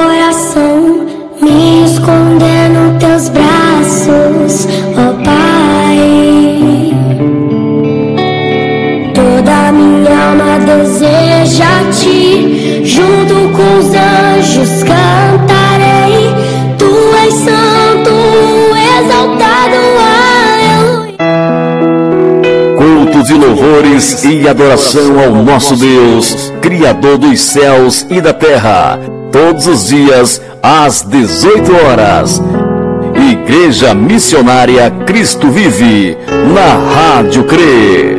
[0.00, 1.06] coração,
[1.42, 5.98] me esconder nos teus braços, ó Pai.
[9.14, 16.34] Toda minha alma deseja ti, junto com os anjos cantarei.
[16.78, 16.90] Tu
[17.24, 18.12] és santo,
[18.98, 19.80] exaltado,
[20.96, 21.14] aleluia.
[22.76, 28.98] Cultos e louvores e adoração ao nosso Deus, Criador dos céus e da terra,
[29.32, 32.40] todos os dias às 18 horas.
[33.14, 36.16] Igreja Missionária Cristo Vive,
[36.54, 38.18] na Rádio CRE.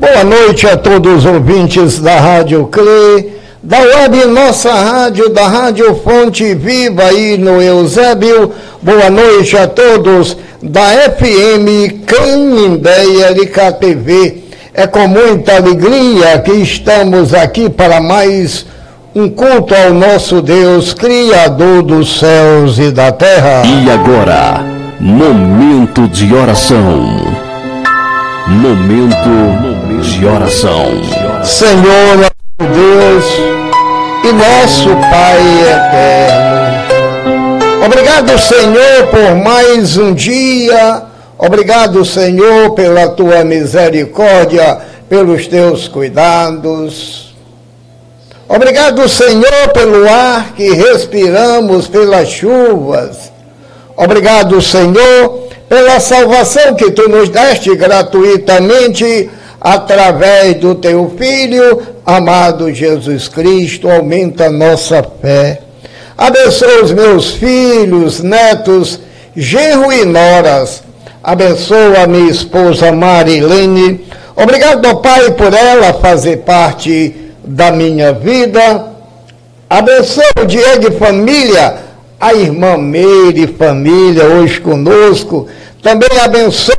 [0.00, 5.94] boa noite a todos os ouvintes da Rádio CLE, da web Nossa Rádio, da Rádio
[5.96, 8.50] Fonte Viva aí no Eusébio.
[8.80, 10.86] Boa noite a todos da
[11.18, 14.42] FM Canindé LKTV.
[14.72, 18.64] É com muita alegria que estamos aqui para mais
[19.14, 23.62] um culto ao nosso Deus, Criador dos céus e da terra.
[23.64, 24.60] E agora,
[24.98, 27.20] momento de oração.
[28.48, 29.30] Momento
[30.02, 30.86] de oração.
[31.44, 33.24] Senhor nosso Deus
[34.24, 36.84] e nosso Pai eterno.
[37.86, 41.02] Obrigado, Senhor, por mais um dia.
[41.38, 47.33] Obrigado, Senhor, pela tua misericórdia, pelos teus cuidados.
[48.48, 53.32] Obrigado, Senhor, pelo ar que respiramos, pelas chuvas.
[53.96, 63.28] Obrigado, Senhor, pela salvação que tu nos deste gratuitamente através do teu Filho, amado Jesus
[63.28, 63.90] Cristo.
[63.90, 65.60] Aumenta nossa fé.
[66.16, 69.00] Abençoa os meus filhos, netos,
[69.34, 70.82] genro e noras.
[71.22, 74.04] Abençoa a minha esposa Marilene.
[74.36, 78.86] Obrigado, Pai, por ela fazer parte da minha vida.
[79.68, 81.76] Abençoa o Diego e família,
[82.20, 85.48] a irmã Meire família hoje conosco.
[85.82, 86.76] Também abençoa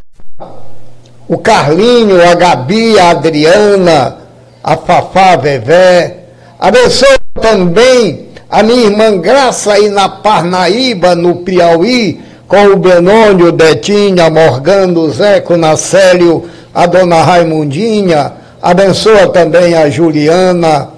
[1.28, 4.18] o Carlinho, a Gabi, a Adriana,
[4.64, 6.18] a Fafá, a Vevé.
[6.60, 13.52] Abençoa também a minha irmã Graça aí na Parnaíba, no Piauí, com o Benônio, o
[13.52, 18.45] Betinho, a Morgana, o Zeco, Nacélio, a dona Raimundinha.
[18.66, 20.90] Abençoa também a Juliana,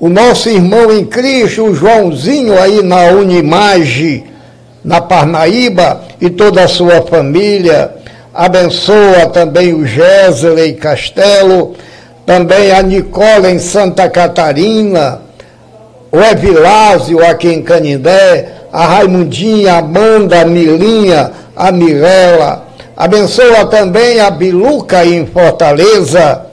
[0.00, 4.24] o nosso irmão em Cristo, o Joãozinho aí na Unimage,
[4.84, 7.92] na Parnaíba, e toda a sua família.
[8.34, 11.76] Abençoa também o Gésley Castelo,
[12.26, 15.20] também a Nicola em Santa Catarina,
[16.10, 22.64] o Evilásio aqui em Canindé, a Raimundinha, a Amanda, a Milinha, a Mirella.
[22.96, 26.49] Abençoa também a Biluca em Fortaleza,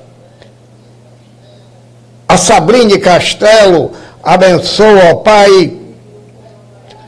[2.28, 3.92] a Sabrine Castelo,
[4.22, 5.72] abençoa, Pai,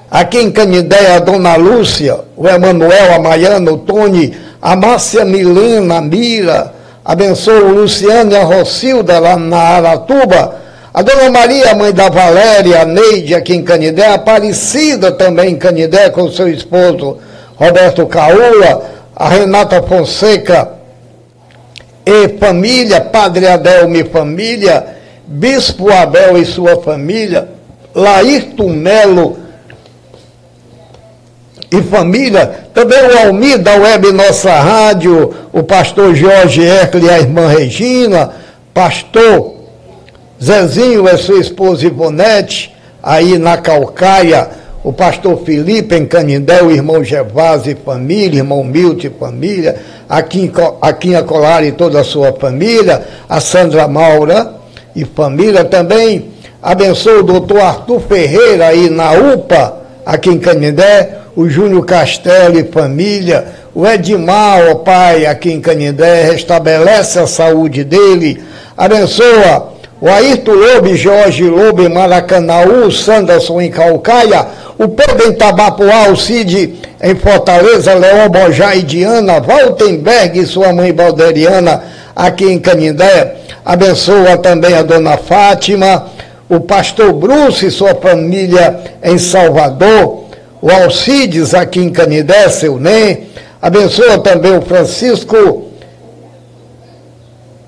[0.10, 5.98] aqui em Canidé, a Dona Lúcia, o Emanuel, a Maiana, o Tony, a Márcia Milena,
[5.98, 6.74] a Mira,
[7.04, 10.56] abençoa o Luciano e a Rocilda lá na Aratuba,
[10.94, 15.58] a Dona Maria, mãe da Valéria, a Neide aqui em Canidé, a Aparecida também em
[15.58, 17.18] Canidé com seu esposo
[17.56, 20.70] Roberto Caula, a Renata Fonseca
[22.06, 24.99] e família, Padre Adelmo e família,
[25.32, 27.50] Bispo Abel e sua família,
[27.94, 29.38] Laírto Melo
[31.72, 37.20] e família, também o Almir da Web Nossa Rádio, o pastor Jorge Ercle e a
[37.20, 38.32] irmã Regina,
[38.74, 39.54] pastor
[40.44, 44.50] Zezinho e sua esposa Ivonete, aí na Calcaia,
[44.84, 49.76] o pastor Felipe em Canindé, o irmão Gervásio e família, irmão Milton e família,
[50.10, 50.52] aqui
[51.04, 54.58] em, Acolar e toda a sua família, a Sandra Maura
[54.96, 56.32] e família também.
[56.62, 62.64] Abençoe o doutor Arthur Ferreira aí na UPA, aqui em Canindé, o Júnior Castelo e
[62.64, 68.44] família, o Edmar, ó Pai, aqui em Canindé, restabelece a saúde dele,
[68.76, 69.70] abençoa
[70.02, 74.48] o Ayrton Lobe, Jorge Lobe, Maracanãú, Sanderson em Calcaia,
[74.78, 80.72] o Pedro em Tabapuá, o Cid em Fortaleza, Leão Bojá e Diana, Waltenberg e sua
[80.72, 81.84] mãe Valderiana
[82.16, 83.39] aqui em Canindé.
[83.64, 86.08] Abençoa também a dona Fátima,
[86.50, 90.26] o pastor Bruce e sua família em Salvador,
[90.62, 93.28] o Alcides aqui em Canindé, seu NEM.
[93.62, 95.70] Abençoa também o Francisco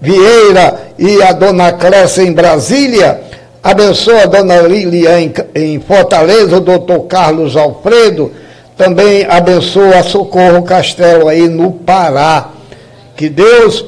[0.01, 3.21] Vieira e a dona Clécia em Brasília.
[3.63, 8.31] Abençoa a dona Lília em, em Fortaleza, o doutor Carlos Alfredo.
[8.75, 12.49] Também abençoa a Socorro Castelo aí no Pará.
[13.15, 13.85] Que Deus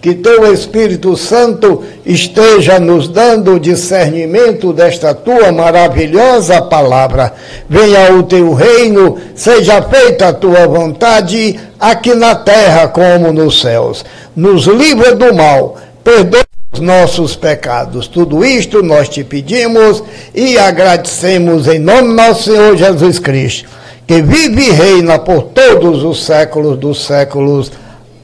[0.00, 7.34] que teu Espírito Santo esteja nos dando discernimento desta tua maravilhosa palavra.
[7.68, 14.04] Venha o teu reino, seja feita a tua vontade, aqui na terra como nos céus.
[14.34, 18.08] Nos livra do mal, perdoa os nossos pecados.
[18.08, 20.02] Tudo isto nós te pedimos
[20.34, 23.68] e agradecemos em nome do nosso Senhor Jesus Cristo,
[24.06, 27.70] que vive e reina por todos os séculos dos séculos.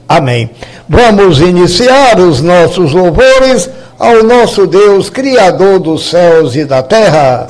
[0.07, 0.49] Amém.
[0.87, 3.69] Vamos iniciar os nossos louvores
[3.99, 7.47] ao nosso Deus, Criador dos céus e da terra.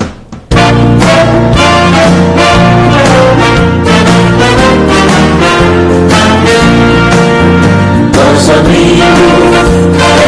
[8.16, 9.58] Nós abrimos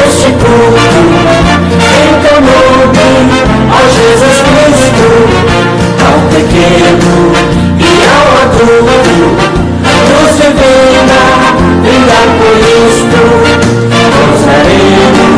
[0.06, 1.02] este culto
[1.98, 3.40] em teu nome,
[3.72, 5.08] ó Jesus Cristo,
[6.06, 7.34] ao pequeno
[7.80, 9.18] e ao adulto,
[10.10, 11.59] nos divina
[11.90, 12.56] brilhar por
[12.86, 13.20] isto,
[14.14, 15.34] gozaremos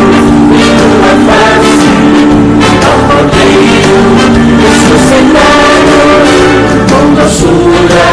[0.51, 1.91] de tua face,
[2.87, 3.99] ao Cordeiro
[4.61, 5.97] ressuscitado,
[6.89, 8.07] com doçura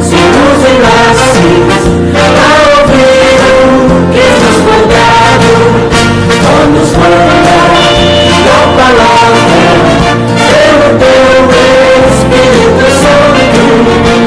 [0.00, 1.82] se nos enlaces,
[2.16, 3.40] a ouvir
[4.12, 5.52] que nos mandado,
[6.48, 7.56] ó nos manda
[8.42, 9.62] tua palavra,
[10.48, 11.36] pelo teu
[12.08, 14.21] Espírito Santo,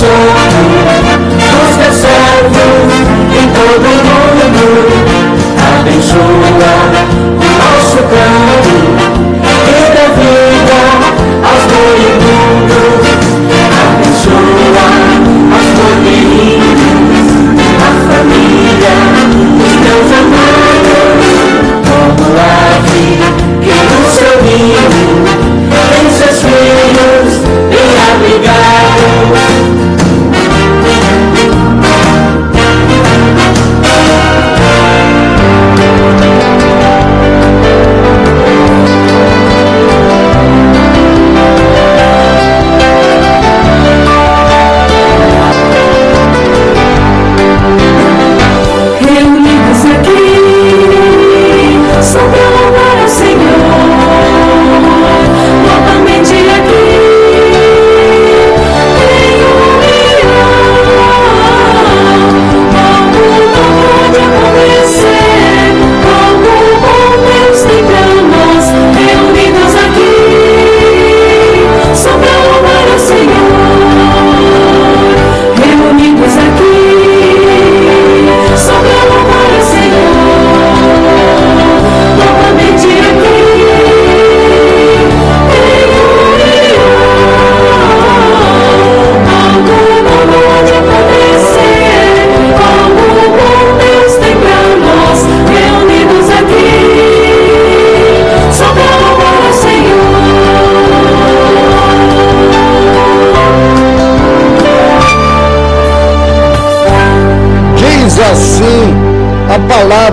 [0.00, 0.60] solto,
[1.36, 2.94] nos desertos,
[3.38, 4.64] em todo mundo,
[5.78, 6.89] abençoa.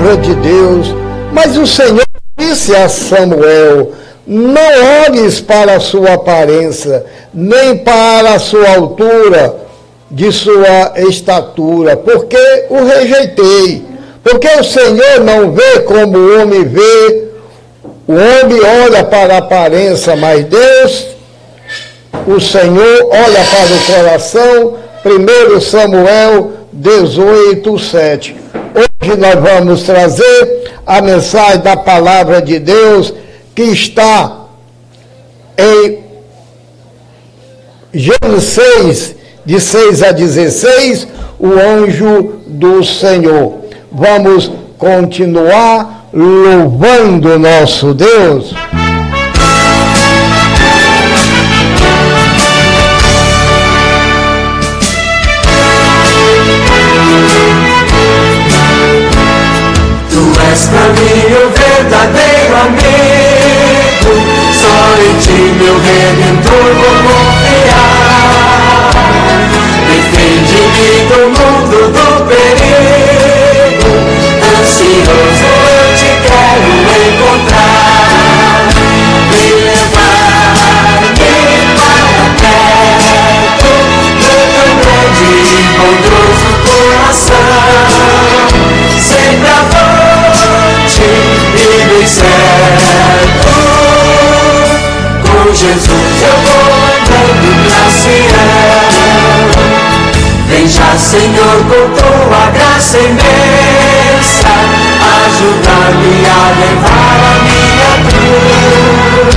[0.08, 0.88] Palavra de Deus.
[1.34, 2.06] Mas o Senhor
[2.38, 3.92] disse a Samuel:
[4.26, 4.62] Não
[5.08, 9.56] olhes para a sua aparência, nem para a sua altura,
[10.10, 13.86] de sua estatura, porque o rejeitei.
[14.24, 17.28] Porque o Senhor não vê como o homem vê,
[18.06, 21.08] o homem olha para a aparência, mas Deus,
[22.28, 24.74] o Senhor, olha para o coração.
[25.06, 28.36] 1 Samuel 18, 7.
[28.78, 33.12] Hoje nós vamos trazer a mensagem da palavra de Deus
[33.56, 34.46] que está
[35.58, 35.98] em
[37.92, 41.08] Gênesis 6, de 6 a 16,
[41.40, 43.62] o anjo do Senhor.
[43.92, 48.54] Vamos continuar louvando nosso Deus.
[60.58, 64.14] És pra mim o verdadeiro amigo,
[64.60, 68.10] só em ti meu redentor vou confiar.
[69.88, 72.07] Defende-me do mundo do
[100.68, 104.50] já, Senhor, com tua graça imensa,
[105.26, 109.36] ajudar-me a levar a minha cruz,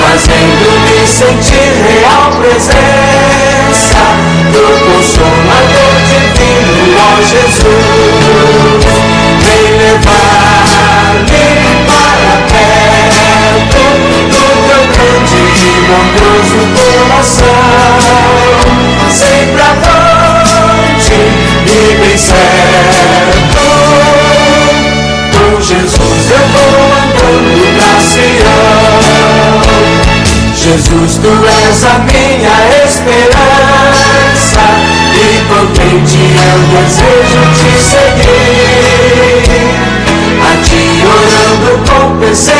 [0.00, 4.02] fazendo-me sentir real presença
[4.52, 8.84] do Consolador divino, ó Jesus.
[9.42, 11.46] Vem levar-me
[11.86, 16.60] para perto do teu grande e bondoso
[17.18, 17.58] coração,
[19.10, 19.97] sempre avante
[22.18, 23.62] bem certo.
[25.32, 29.60] Com Jesus eu vou andando pra Sião.
[30.56, 34.64] Jesus, tu és a minha esperança
[35.14, 35.16] e
[35.48, 38.38] contente eu desejo te seguir.
[40.42, 42.57] A ti orando com perseverança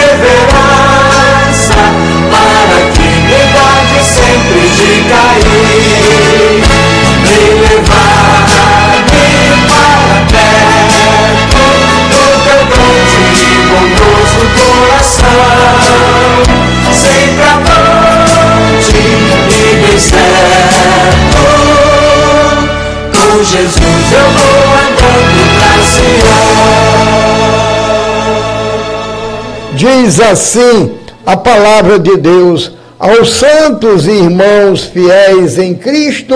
[29.78, 30.90] Diz assim
[31.24, 36.34] a palavra de Deus aos santos irmãos fiéis em Cristo,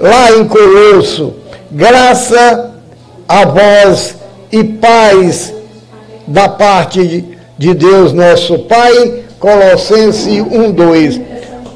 [0.00, 1.32] lá em Colosso,
[1.70, 2.72] graça
[3.28, 4.16] a vós
[4.50, 5.54] e paz
[6.26, 7.24] da parte de-
[7.56, 11.20] de Deus nosso Pai, Colossenses 1, 2.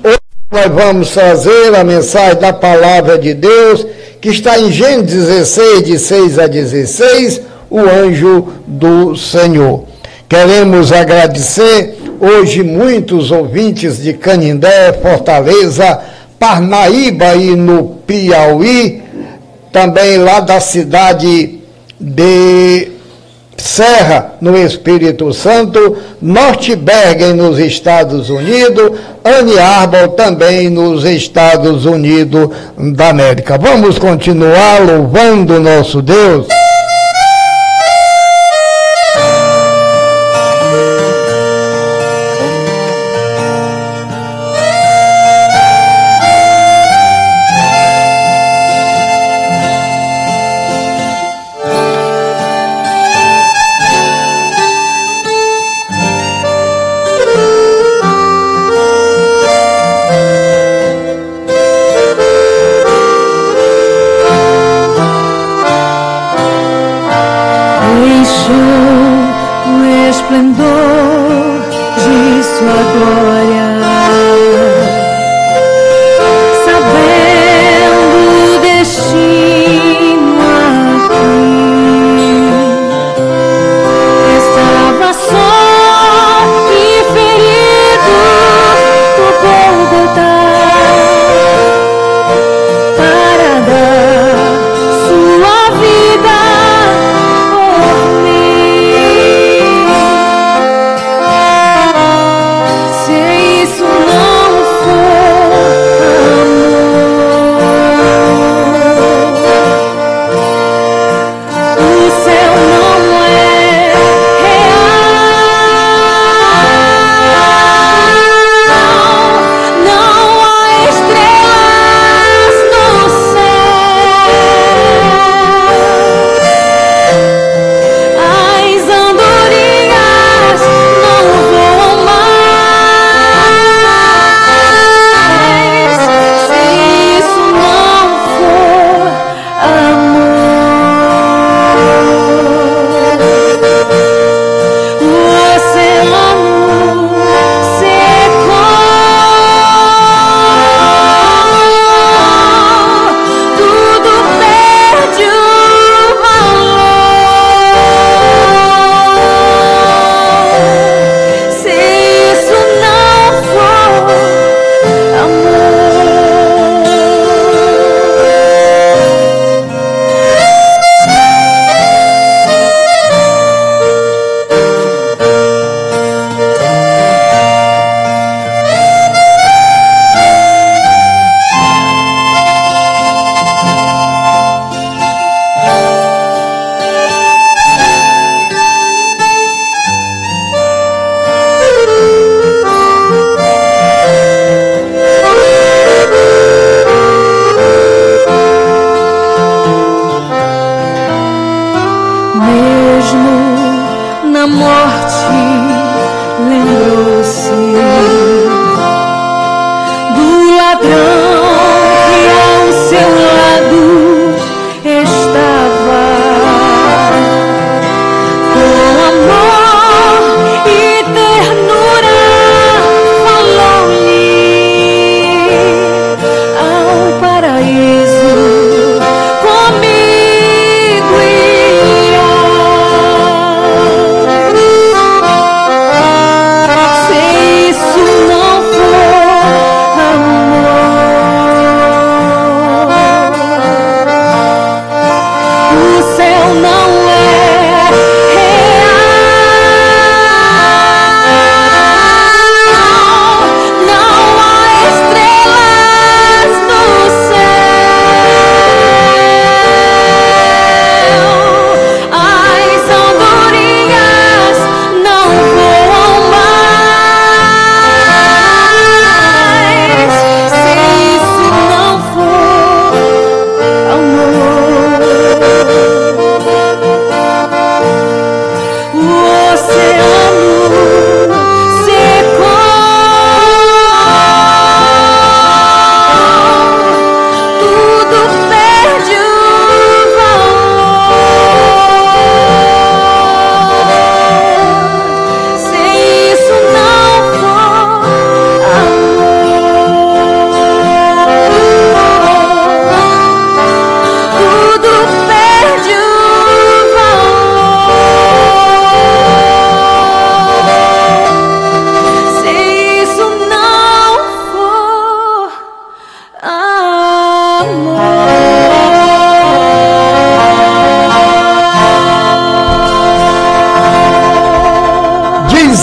[0.03, 0.19] Hoje
[0.51, 3.87] nós vamos trazer a mensagem da palavra de Deus,
[4.21, 9.85] que está em Gênesis 16, de 6 a 16, o anjo do Senhor.
[10.29, 16.01] Queremos agradecer hoje muitos ouvintes de Canindé, Fortaleza,
[16.37, 19.03] Parnaíba e no Piauí,
[19.71, 21.61] também lá da cidade
[22.01, 22.89] de
[23.57, 33.11] Serra, no Espírito Santo, Nortbergen, nos Estados Unidos, Anne Arbor, também nos Estados Unidos da
[33.11, 33.57] América.
[33.57, 36.49] Vamos continuar louvando nosso Deus.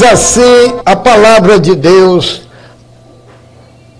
[0.03, 2.43] Assim a palavra de Deus.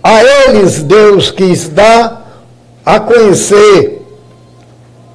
[0.02, 2.42] A eles Deus quis dar
[2.84, 4.02] a conhecer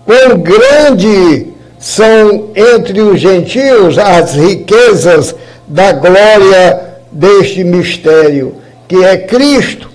[0.06, 1.48] quão grande
[1.78, 5.36] são entre os gentios as riquezas
[5.68, 8.56] da glória deste mistério,
[8.88, 9.90] que é Cristo,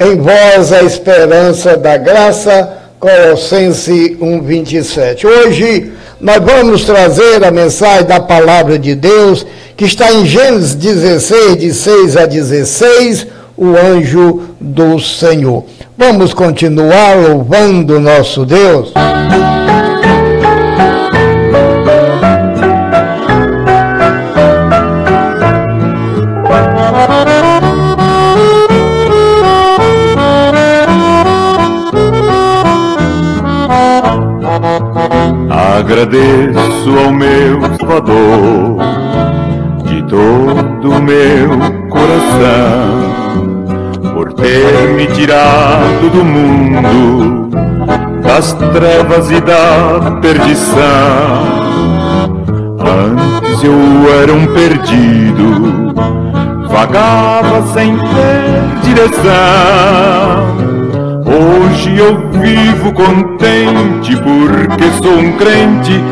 [0.00, 5.26] em vós a esperança da graça, Colossense 1:27.
[5.26, 5.87] Hoje
[6.28, 11.72] nós vamos trazer a mensagem da palavra de Deus, que está em Gênesis 16, de
[11.72, 15.64] 6 a 16, o anjo do Senhor.
[15.96, 18.92] Vamos continuar louvando nosso Deus.
[36.00, 38.78] Agradeço ao meu Salvador
[39.84, 41.48] de todo o meu
[41.90, 43.18] coração
[44.14, 47.50] por ter me tirado do mundo
[48.22, 50.78] das trevas e da perdição.
[52.78, 53.74] Antes eu
[54.22, 55.92] era um perdido,
[56.68, 60.77] vagava sem ter direção.
[61.28, 66.02] Hoje eu vivo contente porque sou um crente,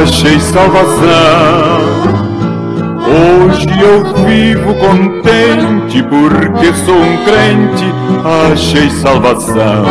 [0.00, 1.80] achei salvação.
[3.04, 7.92] Hoje eu vivo contente porque sou um crente,
[8.52, 9.84] achei salvação.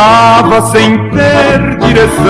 [0.00, 2.24] Vagava sem ter direção.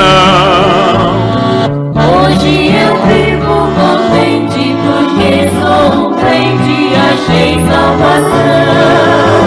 [1.95, 5.31] Hoje eu vivo contente porque
[5.61, 9.41] sou um crente, achei salvação.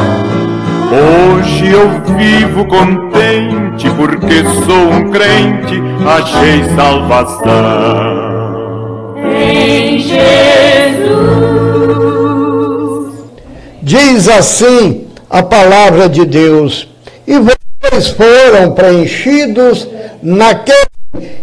[0.94, 5.76] Hoje eu vivo contente porque sou um crente,
[6.08, 7.52] achei salvação.
[9.18, 10.24] Em Jesus.
[13.82, 16.88] Diz assim a palavra de Deus:
[17.28, 17.38] E
[17.94, 19.88] vocês foram preenchidos
[20.22, 20.78] naquele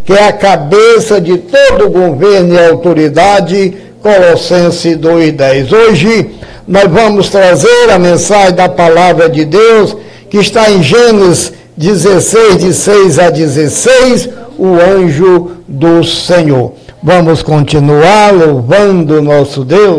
[0.04, 5.72] que é a cabeça de todo governo e autoridade, Colossenses 2,10.
[5.72, 6.30] Hoje
[6.66, 9.96] nós vamos trazer a mensagem da palavra de Deus
[10.28, 16.74] que está em Gênesis 16, de 6 a 16, o anjo do Senhor.
[17.00, 19.98] Vamos continuar louvando nosso Deus.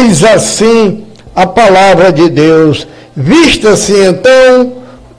[0.00, 4.74] Diz assim a palavra de Deus: Vista-se então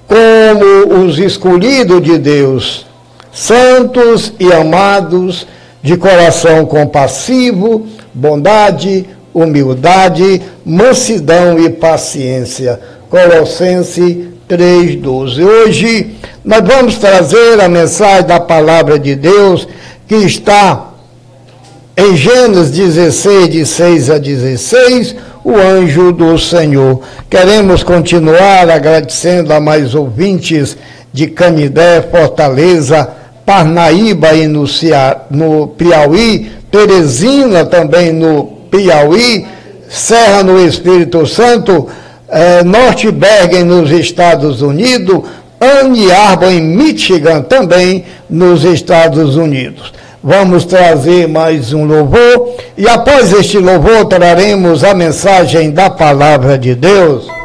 [0.07, 2.85] como os escolhidos de Deus,
[3.31, 5.45] santos e amados,
[5.83, 12.79] de coração compassivo, bondade, humildade, mansidão e paciência.
[13.09, 15.43] Colossenses 3,12.
[15.43, 19.67] Hoje nós vamos trazer a mensagem da palavra de Deus
[20.07, 20.88] que está
[21.99, 27.01] em Gênesis 16, de 6 a 16, o anjo do Senhor.
[27.29, 30.77] Queremos continuar agradecendo a mais ouvintes
[31.11, 33.09] de Canidé, Fortaleza,
[33.45, 34.63] Parnaíba e no,
[35.29, 39.45] no Piauí, Teresina também no Piauí,
[39.89, 41.87] Serra no Espírito Santo,
[42.29, 45.23] eh, Norte Bergen nos Estados Unidos,
[45.59, 49.91] Anne Arbor em Michigan também nos Estados Unidos.
[50.21, 56.75] Vamos trazer mais um louvor e após este louvor traremos a mensagem da palavra de
[56.75, 57.38] Deus.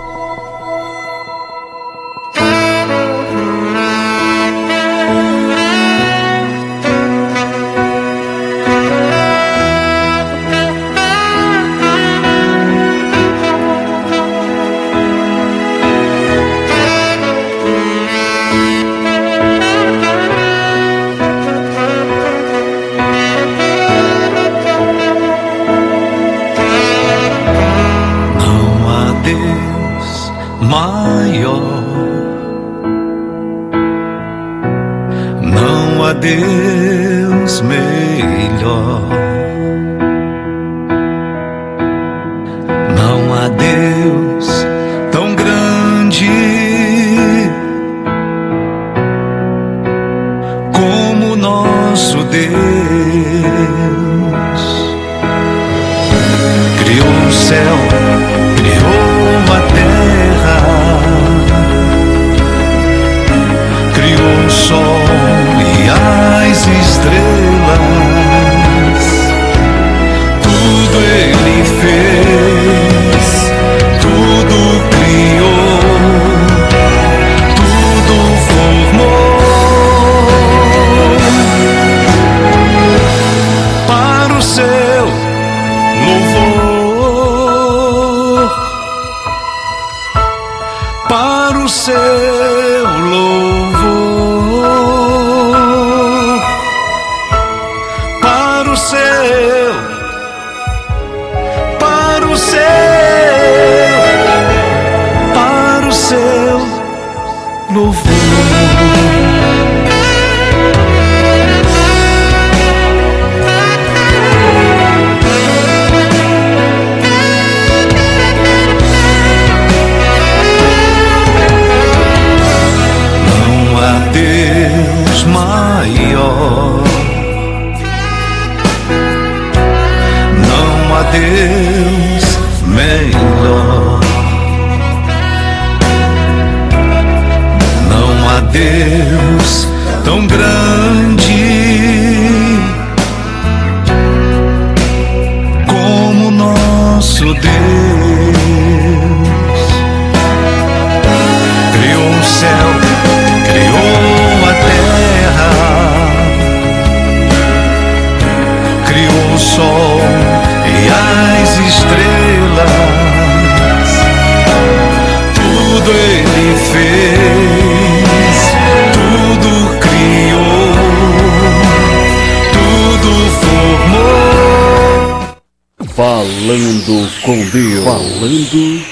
[176.85, 177.85] Falando com Deus.
[177.85, 178.85] Falando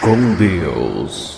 [0.00, 1.36] com Deus.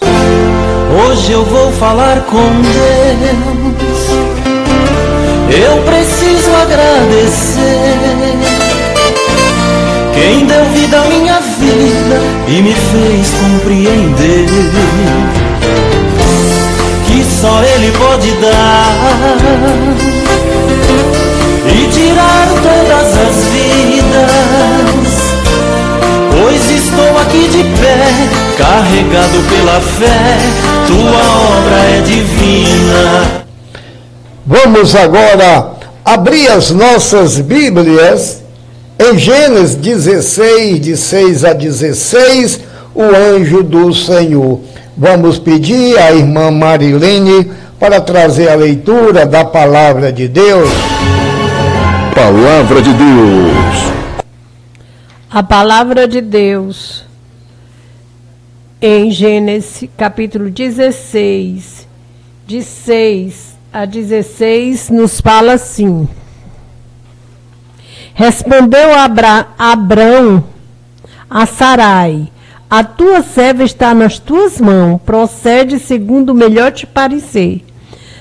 [1.08, 4.10] Hoje eu vou falar com Deus.
[5.48, 7.96] Eu preciso agradecer.
[10.14, 14.46] Quem deu vida à minha vida e me fez compreender
[17.06, 18.98] que só Ele pode dar
[21.68, 24.81] e tirar todas as vidas.
[27.22, 28.04] Aqui de pé,
[28.58, 30.38] carregado pela fé,
[30.88, 33.44] tua obra é divina.
[34.44, 35.70] Vamos agora
[36.04, 38.42] abrir as nossas Bíblias
[38.98, 42.60] em Gênesis 16, de 6 a 16,
[42.92, 44.60] o anjo do Senhor.
[44.96, 50.68] Vamos pedir à irmã Marilene para trazer a leitura da palavra de Deus.
[52.16, 53.92] Palavra de Deus.
[55.30, 57.11] A palavra de Deus
[58.84, 61.86] em Gênesis capítulo 16,
[62.44, 66.08] de 6 a 16, nos fala assim:
[68.12, 70.42] Respondeu Abra, Abrão
[71.30, 72.28] a Sarai:
[72.68, 77.64] A tua serva está nas tuas mãos, procede segundo o melhor te parecer.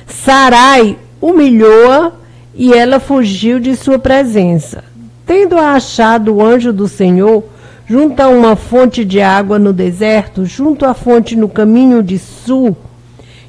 [0.05, 2.11] Sarai humilhou-a
[2.53, 4.83] e ela fugiu de sua presença.
[5.25, 7.43] Tendo achado o anjo do Senhor,
[7.91, 12.77] junto a uma fonte de água no deserto, junto à fonte no caminho de sul,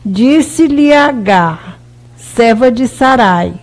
[0.05, 1.79] disse-lhe Agar,
[2.17, 3.55] serva de Sarai: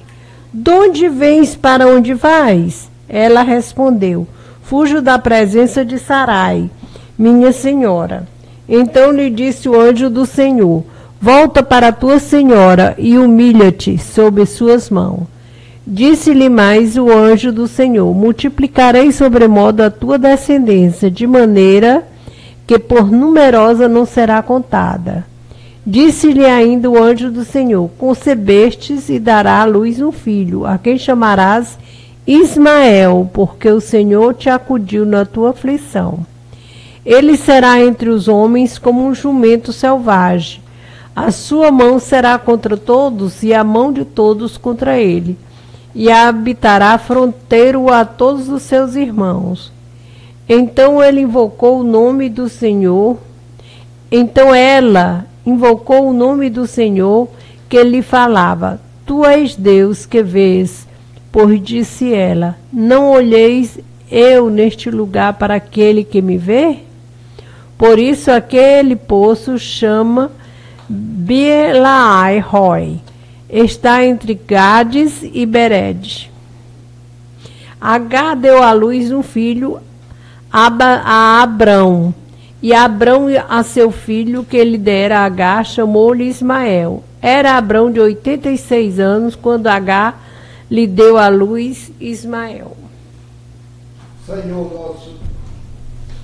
[0.53, 2.89] De onde vens para onde vais?
[3.09, 4.25] Ela respondeu:
[4.63, 6.71] Fujo da presença de Sarai,
[7.17, 8.25] minha senhora.
[8.65, 10.85] Então lhe disse o anjo do Senhor:
[11.19, 15.23] Volta para tua senhora e humilha-te sob suas mãos.
[15.91, 22.07] Disse-lhe mais o anjo do Senhor: Multiplicarei sobremodo a tua descendência, de maneira
[22.67, 25.25] que por numerosa não será contada.
[25.83, 30.95] Disse-lhe ainda o anjo do Senhor: Concebestes e dará à luz um filho, a quem
[30.95, 31.79] chamarás
[32.27, 36.19] Ismael, porque o Senhor te acudiu na tua aflição.
[37.03, 40.61] Ele será entre os homens como um jumento selvagem.
[41.15, 45.35] A sua mão será contra todos e a mão de todos contra ele
[45.93, 49.71] e habitará fronteiro a todos os seus irmãos.
[50.47, 53.17] Então ele invocou o nome do Senhor.
[54.11, 57.27] Então ela invocou o nome do Senhor
[57.67, 60.87] que lhe falava: Tu és Deus que vês.
[61.31, 63.79] Pois disse ela: Não olheis
[64.11, 66.79] eu neste lugar para aquele que me vê?
[67.77, 70.31] Por isso aquele poço chama
[70.89, 72.99] Bielaai Roy
[73.49, 76.31] está entre Gades e Bered.
[77.81, 79.79] Agar deu à luz um filho
[80.51, 82.13] a Abrão,
[82.61, 87.03] e Abrão a seu filho que lhe dera Agar chamou-lhe Ismael.
[87.21, 90.21] Era Abrão de 86 anos quando Agar
[90.69, 92.75] lhe deu à luz Ismael.
[94.25, 95.15] Senhor nosso,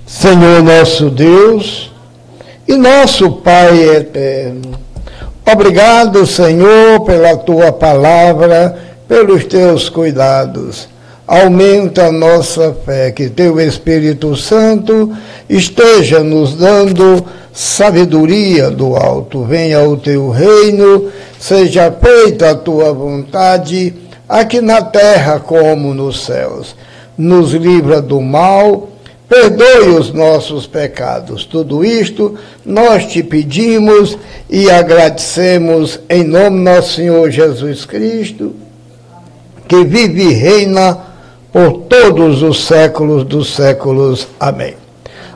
[0.06, 1.90] Senhor nosso Deus
[2.68, 4.85] e nosso Pai eterno.
[5.48, 10.88] Obrigado, Senhor, pela tua palavra, pelos teus cuidados.
[11.24, 15.16] Aumenta a nossa fé, que teu Espírito Santo
[15.48, 19.44] esteja nos dando sabedoria do alto.
[19.44, 23.94] Venha o teu reino, seja feita a tua vontade,
[24.28, 26.74] aqui na terra como nos céus.
[27.16, 28.88] Nos livra do mal
[29.28, 31.44] Perdoe os nossos pecados.
[31.44, 34.16] Tudo isto nós te pedimos
[34.48, 38.54] e agradecemos em nome do nosso Senhor Jesus Cristo,
[39.66, 40.98] que vive e reina
[41.52, 44.28] por todos os séculos dos séculos.
[44.38, 44.76] Amém.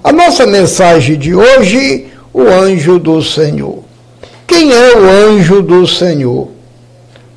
[0.04, 3.82] A nossa mensagem de hoje, o anjo do Senhor.
[4.46, 6.48] Quem é o anjo do Senhor?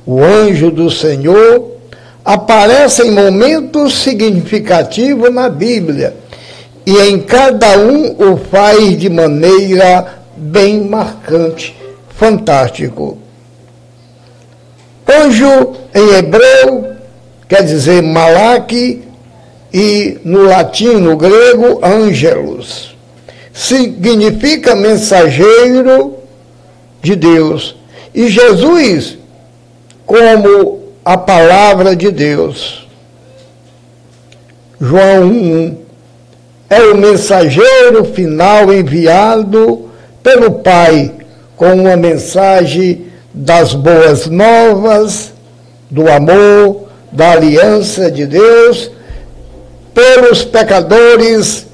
[0.06, 1.72] O anjo do Senhor
[2.24, 6.22] aparece em momentos significativos na Bíblia
[6.86, 11.74] e em cada um o faz de maneira bem marcante,
[12.16, 13.18] fantástico.
[15.06, 16.94] Anjo em hebreu
[17.48, 19.02] quer dizer malaque
[19.72, 22.96] e no latim, no grego, angelos.
[23.52, 26.16] Significa mensageiro
[27.02, 27.76] de Deus.
[28.14, 29.18] E Jesus,
[30.06, 32.88] como a palavra de Deus.
[34.80, 35.83] João 1,
[36.68, 39.90] é o mensageiro final enviado
[40.22, 41.12] pelo Pai
[41.56, 45.32] com uma mensagem das boas novas,
[45.90, 48.90] do amor, da aliança de Deus,
[49.92, 51.66] pelos pecadores,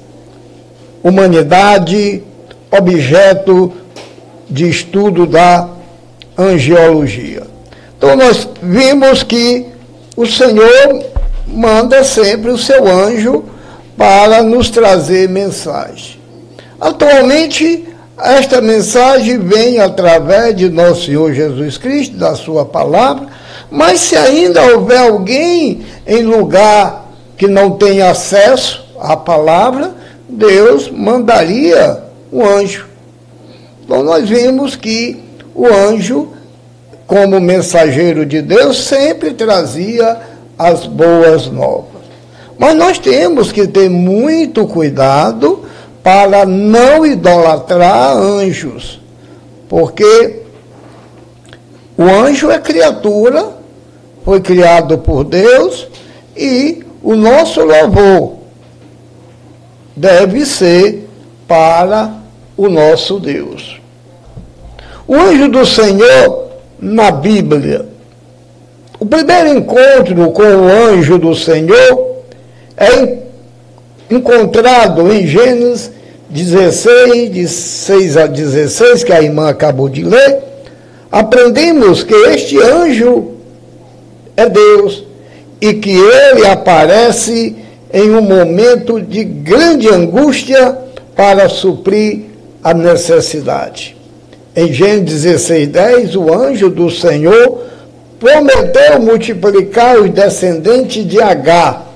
[1.01, 2.21] humanidade,
[2.69, 3.73] objeto
[4.49, 5.67] de estudo da
[6.37, 7.43] angiologia.
[7.97, 9.65] Então nós vimos que
[10.15, 11.05] o Senhor
[11.47, 13.45] manda sempre o seu anjo
[13.97, 16.19] para nos trazer mensagem.
[16.79, 23.27] Atualmente, esta mensagem vem através de nosso Senhor Jesus Cristo, da sua palavra,
[23.69, 29.95] mas se ainda houver alguém em lugar que não tem acesso à palavra,
[30.27, 32.87] Deus mandaria um anjo.
[33.83, 35.19] Então nós vimos que
[35.53, 36.29] o anjo,
[37.07, 40.17] como mensageiro de Deus, sempre trazia
[40.57, 41.90] as boas novas.
[42.61, 45.63] Mas nós temos que ter muito cuidado
[46.03, 49.01] para não idolatrar anjos,
[49.67, 50.41] porque
[51.97, 53.49] o anjo é criatura,
[54.23, 55.87] foi criado por Deus
[56.37, 58.35] e o nosso louvor
[59.95, 61.09] deve ser
[61.47, 62.13] para
[62.55, 63.81] o nosso Deus.
[65.07, 67.89] O anjo do Senhor na Bíblia.
[68.99, 72.10] O primeiro encontro com o anjo do Senhor
[72.81, 73.17] é
[74.09, 75.91] encontrado em Gênesis
[76.29, 80.39] 16, de 6 a 16, que a irmã acabou de ler,
[81.11, 83.33] aprendemos que este anjo
[84.35, 85.03] é Deus
[85.59, 87.55] e que ele aparece
[87.93, 90.75] em um momento de grande angústia
[91.15, 92.21] para suprir
[92.63, 93.95] a necessidade.
[94.55, 97.61] Em Gênesis 16, 10, o anjo do Senhor
[98.19, 101.90] prometeu multiplicar os descendentes de Agar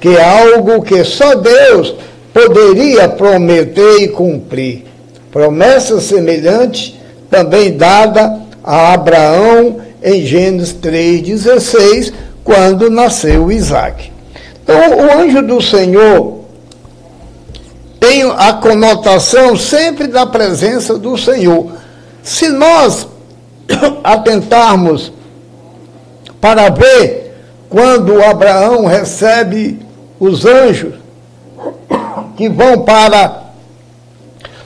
[0.00, 1.94] que é algo que só Deus
[2.32, 4.84] poderia prometer e cumprir.
[5.32, 6.98] Promessa semelhante
[7.30, 12.12] também dada a Abraão em Gênesis 3,16,
[12.44, 14.12] quando nasceu Isaac.
[14.62, 16.38] Então, o anjo do Senhor
[17.98, 21.72] tem a conotação sempre da presença do Senhor.
[22.22, 23.08] Se nós
[24.04, 25.12] atentarmos
[26.40, 27.34] para ver
[27.68, 29.87] quando Abraão recebe
[30.18, 30.94] os anjos
[32.36, 33.44] que vão para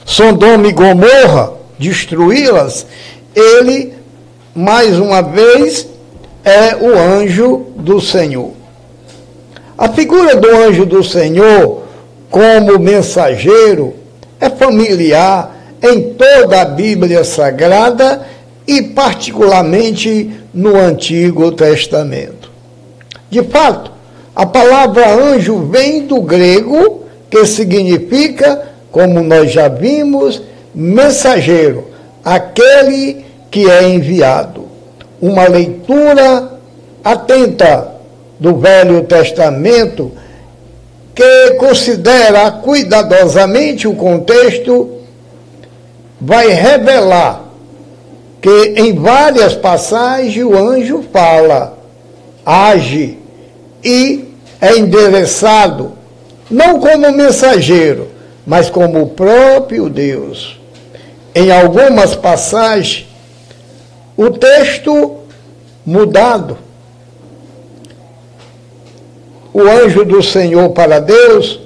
[0.05, 2.85] Sodoma e Gomorra destruí-las,
[3.35, 3.93] ele,
[4.53, 5.87] mais uma vez,
[6.43, 8.51] é o anjo do Senhor.
[9.77, 11.83] A figura do anjo do Senhor,
[12.29, 13.95] como mensageiro,
[14.39, 18.25] é familiar em toda a Bíblia Sagrada
[18.67, 22.51] e, particularmente, no Antigo Testamento.
[23.29, 23.92] De fato,
[24.35, 30.41] a palavra anjo vem do grego, que significa, como nós já vimos,
[30.73, 31.87] mensageiro,
[32.23, 34.67] aquele que é enviado.
[35.21, 36.51] Uma leitura
[37.03, 37.91] atenta
[38.39, 40.11] do Velho Testamento
[41.13, 44.97] que considera cuidadosamente o contexto
[46.19, 47.43] vai revelar
[48.41, 51.77] que em várias passagens o anjo fala,
[52.45, 53.19] age,
[53.83, 55.93] e é endereçado
[56.49, 58.09] não como mensageiro,
[58.45, 60.59] mas como o próprio Deus.
[61.33, 63.07] Em algumas passagens,
[64.15, 65.17] o texto
[65.85, 66.57] mudado.
[69.51, 71.59] O anjo do Senhor para Deus,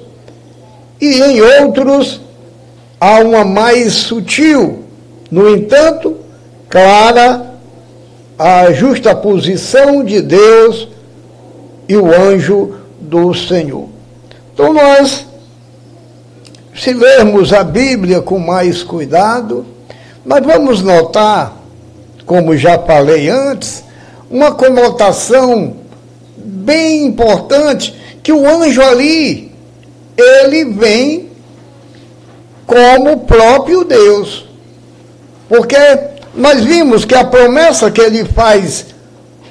[1.00, 2.22] e em outros
[3.00, 4.84] há uma mais sutil,
[5.30, 6.18] no entanto,
[6.70, 7.54] clara
[8.38, 10.88] a justa posição de Deus
[11.88, 13.88] e o anjo do Senhor.
[14.54, 15.26] Então nós,
[16.76, 19.66] se lermos a Bíblia com mais cuidado,
[20.26, 21.56] nós vamos notar,
[22.26, 23.84] como já falei antes,
[24.30, 25.76] uma conotação
[26.36, 29.52] bem importante que o anjo ali
[30.18, 31.30] ele vem
[32.66, 34.46] como o próprio Deus.
[35.48, 35.78] Porque
[36.36, 38.88] nós vimos que a promessa que ele faz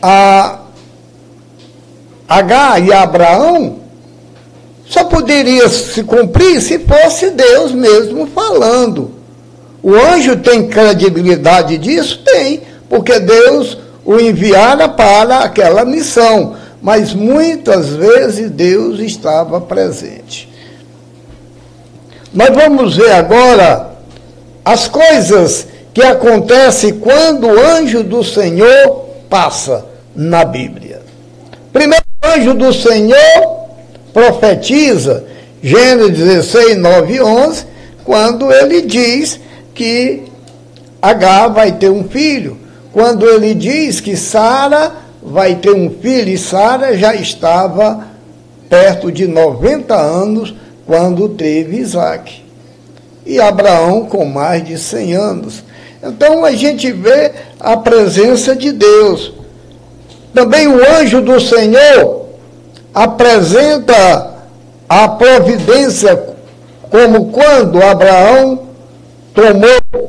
[0.03, 0.59] a
[2.29, 3.79] H e Abraão
[4.85, 9.11] só poderia se cumprir se fosse Deus mesmo falando.
[9.83, 12.23] O anjo tem credibilidade disso?
[12.25, 20.49] Tem, porque Deus o enviara para aquela missão, mas muitas vezes Deus estava presente.
[22.33, 23.91] Nós vamos ver agora
[24.65, 31.03] as coisas que acontecem quando o anjo do Senhor passa na Bíblia.
[31.73, 32.06] Primeiro,
[32.37, 33.57] anjo do Senhor
[34.13, 35.25] profetiza,
[35.63, 37.65] Gênesis 16, 9 e 11,
[38.05, 39.41] quando ele diz
[39.75, 40.25] que
[41.01, 42.59] H vai ter um filho.
[42.93, 48.07] Quando ele diz que Sara vai ter um filho, e Sara já estava
[48.71, 50.55] perto de 90 anos
[50.87, 52.43] quando teve Isaac.
[53.25, 55.65] E Abraão com mais de 100 anos.
[56.03, 59.33] Então a gente vê a presença de Deus.
[60.33, 62.26] Também o anjo do Senhor
[62.97, 64.35] apresenta
[64.89, 66.19] a providência,
[66.91, 68.61] como quando Abraão
[69.35, 70.09] tomou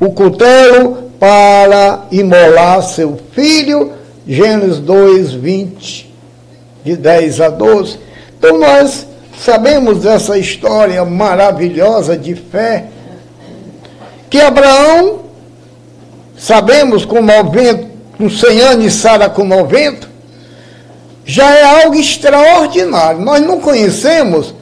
[0.00, 3.92] o cutelo para imolar seu filho,
[4.26, 6.12] Gênesis 2, 20,
[6.84, 8.00] de 10 a 12.
[8.36, 9.06] Então nós
[9.38, 12.86] sabemos dessa história maravilhosa de fé,
[14.28, 15.20] que Abraão,
[16.36, 17.88] sabemos com 90,
[18.18, 20.09] com 100 anos e Sara com 90,
[21.30, 23.20] já é algo extraordinário.
[23.20, 24.52] Nós não conhecemos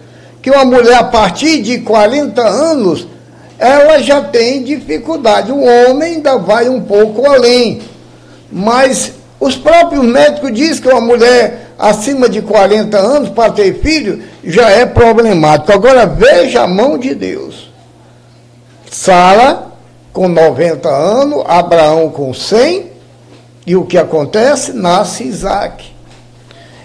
[0.42, 3.06] que uma mulher a partir de 40 anos
[3.58, 5.50] ela já tem dificuldade.
[5.50, 7.80] O homem ainda vai um pouco além.
[8.52, 14.22] Mas os próprios médicos dizem que uma mulher acima de 40 anos para ter filho
[14.44, 15.72] já é problemático.
[15.72, 17.72] Agora veja a mão de Deus.
[18.90, 19.68] Sara
[20.12, 22.90] com 90 anos, Abraão com 100,
[23.66, 24.74] e o que acontece?
[24.74, 25.97] Nasce Isaac.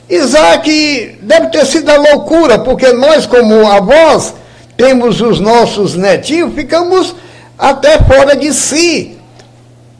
[0.09, 4.33] Isaac deve ter sido a loucura, porque nós, como avós,
[4.75, 7.15] temos os nossos netinhos, ficamos
[7.57, 9.17] até fora de si.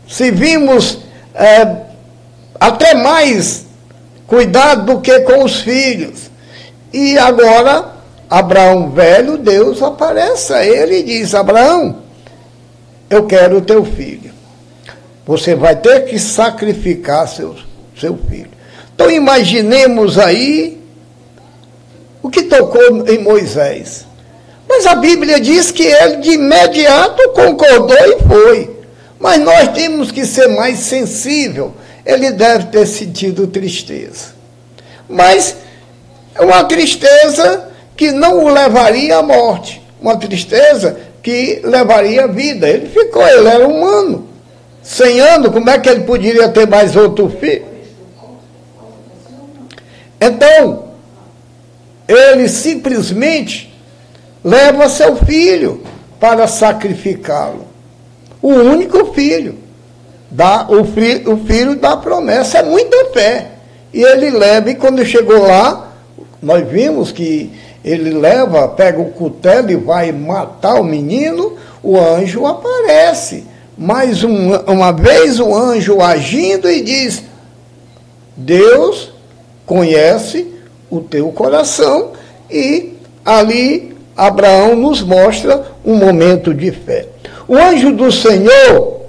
[0.08, 1.00] Se vimos
[1.34, 1.78] é,
[2.60, 3.66] até mais
[4.28, 6.32] cuidado do que com os filhos.
[6.92, 7.94] E agora,
[8.30, 12.00] Abraão velho, Deus aparece a ele e diz: Abraão,
[13.10, 14.32] eu quero o teu filho.
[15.26, 17.56] Você vai ter que sacrificar seu,
[17.98, 18.53] seu filho.
[18.94, 20.80] Então imaginemos aí
[22.22, 24.06] o que tocou em Moisés.
[24.68, 28.70] Mas a Bíblia diz que ele de imediato concordou e foi.
[29.20, 31.74] Mas nós temos que ser mais sensível.
[32.06, 34.34] Ele deve ter sentido tristeza.
[35.08, 35.56] Mas
[36.36, 39.82] é uma tristeza que não o levaria à morte.
[40.02, 42.68] Uma tristeza que levaria à vida.
[42.68, 44.28] Ele ficou, ele era humano.
[44.82, 47.73] Cem anos, como é que ele poderia ter mais outro filho?
[50.26, 50.86] Então,
[52.08, 53.74] ele simplesmente
[54.42, 55.84] leva seu filho
[56.20, 57.66] para sacrificá-lo.
[58.42, 59.56] O único filho.
[60.32, 63.52] Dá, o, filho, o filho da promessa é muita fé.
[63.94, 65.92] E ele leva, e quando chegou lá,
[66.42, 67.52] nós vimos que
[67.84, 73.44] ele leva, pega o cutelo e vai matar o menino, o anjo aparece.
[73.78, 77.24] Mais um, uma vez o anjo agindo e diz:
[78.36, 79.13] Deus
[79.66, 80.54] conhece
[80.90, 82.12] o teu coração,
[82.50, 82.94] e
[83.26, 87.08] ali Abraão nos mostra um momento de fé.
[87.48, 89.02] O anjo do Senhor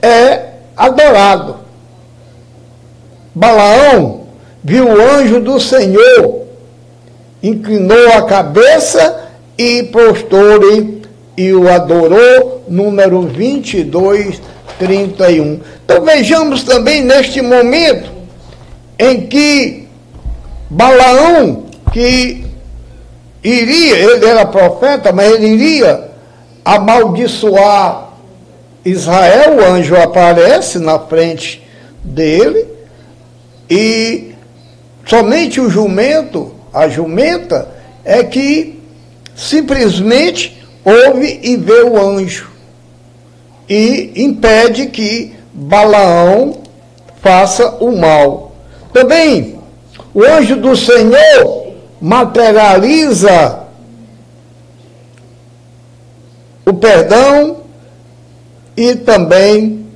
[0.00, 1.56] é adorado.
[3.34, 4.26] Balaão
[4.62, 6.42] viu o anjo do Senhor,
[7.42, 11.02] inclinou a cabeça e prostou-lhe
[11.36, 14.40] e o adorou, número 22,
[14.78, 15.60] 31.
[15.84, 18.10] Então vejamos também neste momento
[18.98, 19.81] em que
[20.72, 22.46] Balaão, que
[23.44, 26.08] iria, ele era profeta, mas ele iria
[26.64, 28.08] amaldiçoar
[28.82, 31.62] Israel, o anjo aparece na frente
[32.02, 32.66] dele
[33.68, 34.34] e
[35.04, 37.68] somente o jumento, a jumenta,
[38.02, 38.80] é que
[39.36, 42.50] simplesmente ouve e vê o anjo
[43.68, 46.62] e impede que Balaão
[47.20, 48.52] faça o mal.
[48.90, 49.51] Também
[50.14, 53.60] o anjo do Senhor materializa
[56.66, 57.58] o perdão
[58.76, 59.86] e também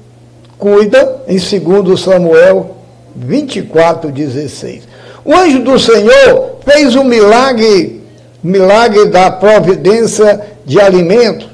[0.59, 2.77] cuida, em 2 Samuel
[3.14, 4.83] 24, 16.
[5.25, 8.03] O anjo do Senhor fez um milagre,
[8.43, 11.49] milagre da providência de alimento.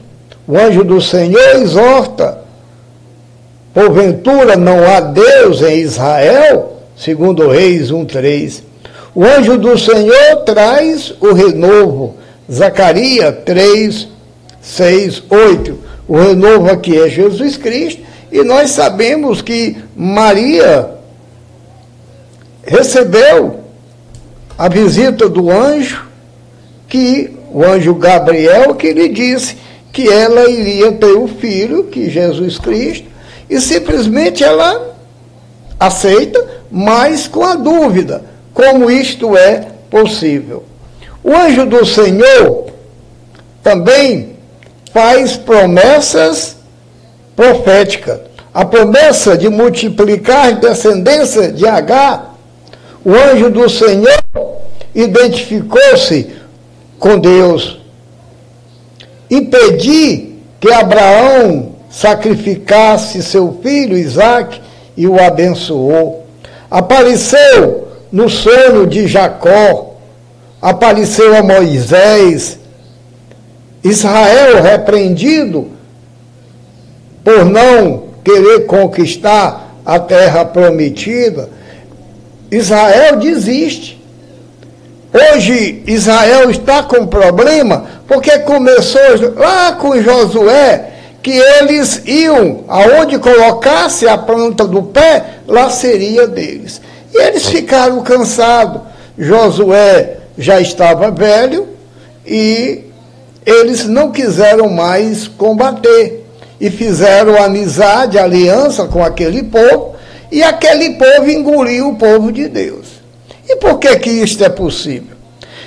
[0.47, 2.43] O anjo do Senhor exorta.
[3.73, 8.63] Porventura não há Deus em Israel, segundo Reis 1:3.
[9.15, 12.17] O anjo do Senhor traz o renovo.
[12.51, 14.09] Zacarias 3,
[14.61, 15.79] 6, 8.
[16.09, 20.91] O renovo aqui é Jesus Cristo E nós sabemos que Maria
[22.65, 23.61] recebeu
[24.57, 26.07] a visita do anjo,
[26.89, 29.57] que o anjo Gabriel que lhe disse
[29.93, 33.07] que ela iria ter o filho, que Jesus Cristo,
[33.51, 34.92] e simplesmente ela
[35.87, 38.25] aceita, mas com a dúvida,
[38.55, 40.65] como isto é possível.
[41.23, 42.67] O anjo do Senhor
[43.63, 44.37] também
[44.93, 46.57] faz promessas
[47.37, 48.21] proféticas.
[48.53, 52.37] A promessa de multiplicar a descendência de Agar,
[53.05, 54.23] o anjo do Senhor
[54.95, 56.31] identificou-se
[56.99, 57.81] com Deus.
[59.31, 64.62] Impedir que Abraão sacrificasse seu filho Isaque
[64.97, 66.27] e o abençoou.
[66.71, 69.97] Apareceu no sonho de Jacó,
[70.61, 72.59] apareceu a Moisés,
[73.83, 75.69] Israel repreendido
[77.25, 81.49] por não querer conquistar a terra prometida,
[82.51, 84.01] Israel desiste.
[85.13, 89.01] Hoje Israel está com problema porque começou
[89.37, 90.92] lá com Josué
[91.23, 96.81] que eles iam aonde colocasse a planta do pé, lá seria deles.
[97.15, 98.83] E eles ficaram cansados.
[99.17, 101.69] Josué já estava velho
[102.27, 102.85] e
[103.45, 106.25] eles não quiseram mais combater
[106.61, 109.97] e fizeram amizade, aliança com aquele povo,
[110.31, 112.87] e aquele povo engoliu o povo de Deus.
[113.49, 115.17] E por que que isto é possível?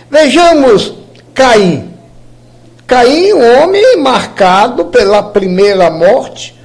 [0.10, 0.94] Vejamos
[1.34, 1.95] Caim.
[2.88, 6.56] Caim, um homem marcado pela primeira morte,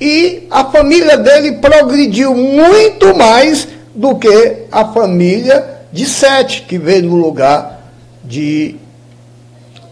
[0.00, 7.04] e a família dele progrediu muito mais do que a família de Sete, que veio
[7.04, 7.80] no lugar
[8.24, 8.76] de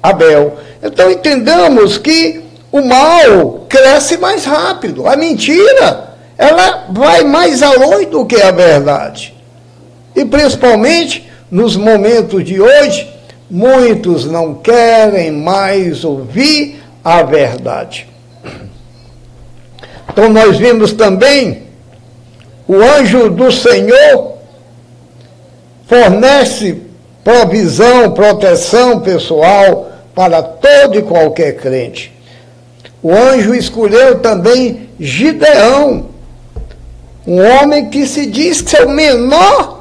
[0.02, 0.56] Abel.
[0.82, 8.24] Então entendamos que o mal cresce mais rápido, a mentira ela vai mais além do
[8.24, 9.34] que a verdade.
[10.14, 13.12] E principalmente nos momentos de hoje,
[13.50, 18.08] muitos não querem mais ouvir a verdade.
[20.10, 21.68] Então nós vimos também
[22.66, 24.34] o anjo do Senhor
[25.86, 26.82] fornece
[27.24, 32.12] provisão, proteção pessoal para todo e qualquer crente.
[33.02, 36.06] O anjo escolheu também Gideão,
[37.26, 39.77] um homem que se diz ser o menor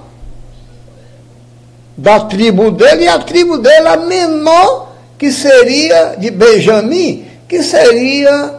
[1.98, 8.56] da tribo dele, e a tribo dele a menor que seria de Benjamim, que seria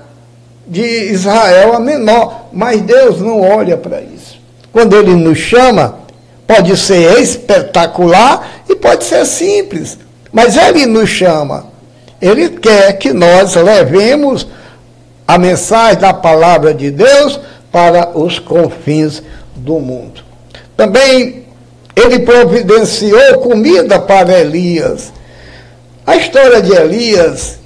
[0.66, 2.48] de Israel a menor.
[2.52, 4.38] Mas Deus não olha para isso.
[4.72, 6.00] Quando ele nos chama,
[6.46, 9.98] pode ser espetacular e pode ser simples.
[10.32, 11.66] Mas ele nos chama.
[12.20, 14.46] Ele quer que nós levemos
[15.26, 17.38] a mensagem da palavra de Deus
[17.70, 19.22] para os confins
[19.54, 20.22] do mundo.
[20.76, 21.47] Também
[21.98, 25.12] ele providenciou comida para Elias.
[26.06, 27.58] A história de Elias,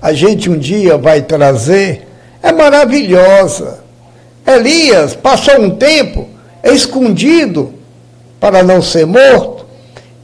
[0.00, 2.06] a gente um dia vai trazer,
[2.42, 3.80] é maravilhosa.
[4.46, 6.28] Elias passou um tempo
[6.62, 7.74] escondido
[8.38, 9.66] para não ser morto,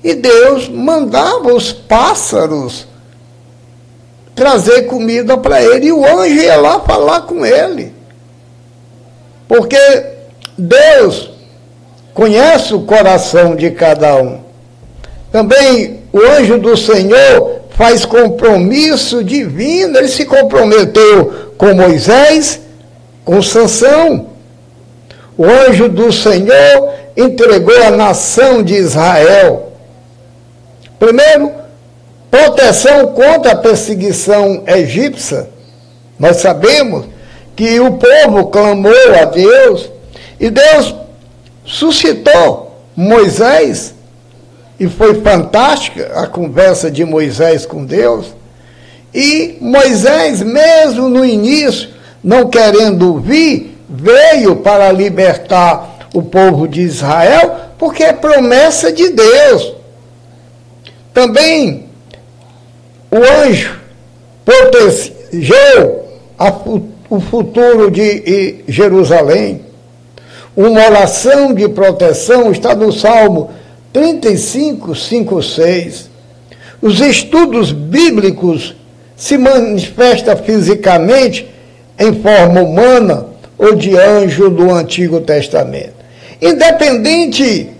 [0.02, 2.86] e Deus mandava os pássaros
[4.34, 7.92] trazer comida para ele, e o anjo ia lá falar com ele.
[9.48, 9.78] Porque
[10.56, 11.33] Deus
[12.14, 14.38] conhece o coração de cada um.
[15.32, 22.60] Também o anjo do Senhor faz compromisso divino, ele se comprometeu com Moisés,
[23.24, 24.28] com Sansão.
[25.36, 29.72] O anjo do Senhor entregou a nação de Israel.
[31.00, 31.50] Primeiro,
[32.30, 35.48] proteção contra a perseguição egípcia.
[36.16, 37.06] Nós sabemos
[37.56, 39.90] que o povo clamou a Deus
[40.38, 40.94] e Deus
[41.64, 43.94] suscitou Moisés,
[44.78, 48.34] e foi fantástica a conversa de Moisés com Deus.
[49.12, 51.90] E Moisés, mesmo no início,
[52.22, 59.74] não querendo ouvir, veio para libertar o povo de Israel, porque é promessa de Deus.
[61.12, 61.86] Também
[63.10, 63.78] o anjo
[64.44, 66.04] protegeu
[66.36, 66.52] a,
[67.08, 69.63] o futuro de Jerusalém.
[70.56, 73.50] Uma oração de proteção está no Salmo
[73.92, 76.10] 35, 5, 6.
[76.80, 78.74] Os estudos bíblicos
[79.16, 81.48] se manifestam fisicamente
[81.98, 83.26] em forma humana
[83.58, 85.94] ou de anjo do Antigo Testamento.
[86.40, 87.70] Independente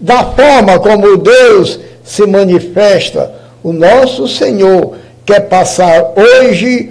[0.00, 3.34] da forma como Deus se manifesta,
[3.64, 6.90] o nosso Senhor quer passar hoje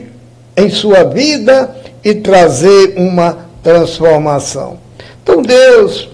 [0.57, 4.84] em sua vida e trazer uma transformação.
[5.25, 6.07] Então Deus,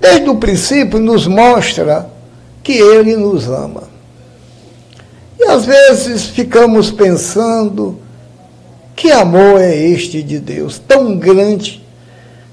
[0.00, 2.10] desde o princípio, nos mostra
[2.64, 3.84] que Ele nos ama.
[5.38, 8.00] E às vezes ficamos pensando,
[8.96, 11.80] que amor é este de Deus, tão grande,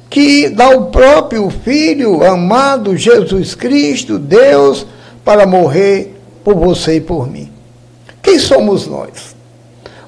[0.07, 4.86] que dá o próprio Filho amado Jesus Cristo, Deus,
[5.26, 7.51] para morrer por você e por mim.
[8.22, 9.36] Quem somos nós?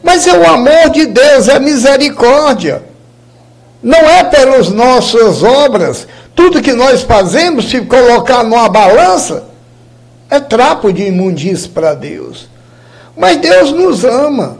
[0.03, 2.83] Mas é o amor de Deus, é a misericórdia.
[3.81, 6.07] Não é pelas nossas obras.
[6.35, 9.45] Tudo que nós fazemos, se colocar numa balança,
[10.29, 12.47] é trapo de imundície para Deus.
[13.15, 14.59] Mas Deus nos ama.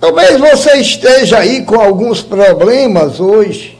[0.00, 3.78] Talvez você esteja aí com alguns problemas hoje.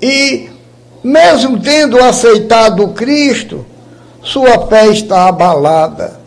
[0.00, 0.48] E,
[1.02, 3.66] mesmo tendo aceitado Cristo,
[4.22, 6.18] sua fé está abalada.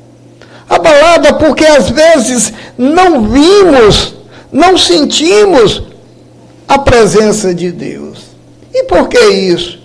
[0.70, 4.16] Abalada porque às vezes não vimos,
[4.52, 5.84] não sentimos
[6.72, 8.20] a presença de Deus.
[8.74, 9.78] E por que isso?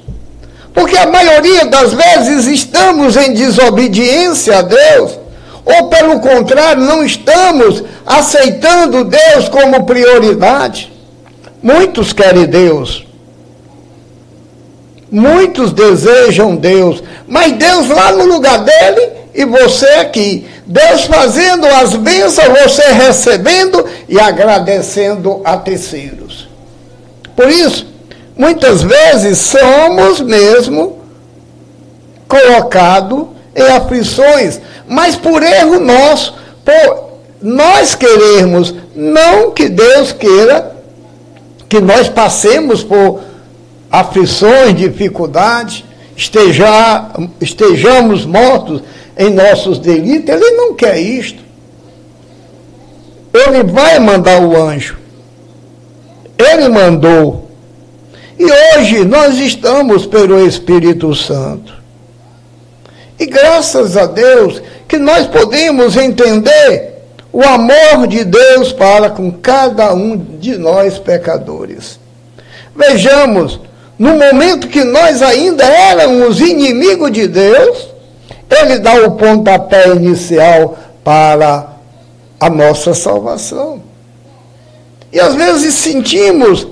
[0.73, 5.19] Porque a maioria das vezes estamos em desobediência a Deus,
[5.65, 10.93] ou pelo contrário, não estamos aceitando Deus como prioridade.
[11.61, 13.05] Muitos querem Deus.
[15.11, 20.47] Muitos desejam Deus, mas Deus lá no lugar dele e você aqui.
[20.65, 26.46] Deus fazendo as bênçãos, você recebendo e agradecendo a terceiros.
[27.37, 27.87] Por isso,
[28.35, 30.99] muitas vezes somos mesmo
[32.27, 36.35] colocados em aflições, mas por erro nosso,
[36.65, 37.07] por
[37.43, 40.75] nós queremos, não que Deus queira
[41.69, 43.21] que nós passemos por
[43.91, 45.85] aflições, dificuldades,
[46.17, 47.11] esteja,
[47.41, 48.83] estejamos mortos
[49.17, 51.45] em nossos delitos, ele não quer isto.
[53.33, 55.06] Ele vai mandar o anjo.
[56.39, 57.51] Ele mandou.
[58.39, 61.75] E hoje nós estamos pelo Espírito Santo.
[63.19, 66.97] E graças a Deus que nós podemos entender
[67.33, 71.99] o amor de Deus para com cada um de nós pecadores.
[72.75, 73.59] Vejamos,
[73.99, 77.89] no momento que nós ainda éramos inimigos de Deus,
[78.51, 81.69] ele dá o pontapé inicial para
[82.39, 83.86] a nossa salvação.
[85.17, 86.69] E às vezes sentimos